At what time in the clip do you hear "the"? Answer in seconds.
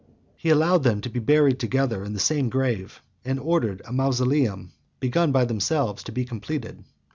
2.13-2.19